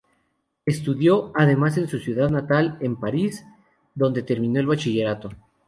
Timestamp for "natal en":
2.31-2.95